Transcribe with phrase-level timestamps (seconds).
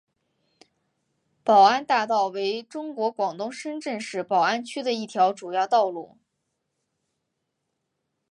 [1.43, 6.17] 宝安大道为中国广东深圳市宝安区的一条主要道路。